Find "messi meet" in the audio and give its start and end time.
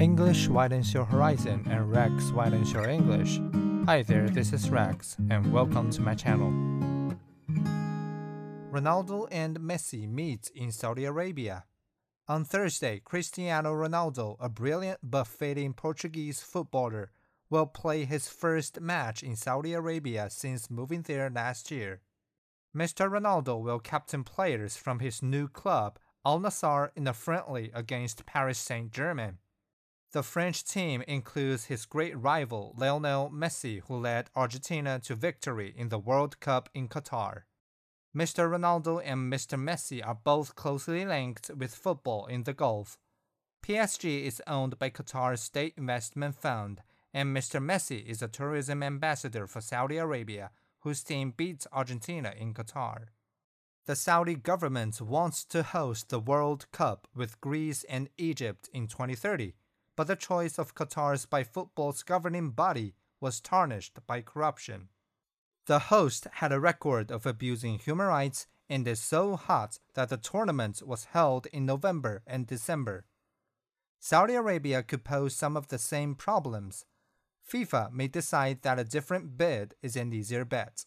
9.60-10.50